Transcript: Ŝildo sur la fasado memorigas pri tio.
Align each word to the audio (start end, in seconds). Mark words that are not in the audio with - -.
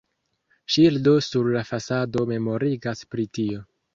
Ŝildo 0.75 1.13
sur 1.25 1.51
la 1.57 1.61
fasado 1.69 2.25
memorigas 2.31 3.05
pri 3.15 3.29
tio. 3.39 3.63